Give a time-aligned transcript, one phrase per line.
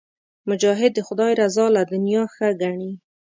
[0.49, 2.91] مجاهد د خدای رضا له دنیا ښه ګڼي.